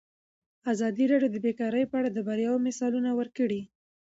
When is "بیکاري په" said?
1.45-1.95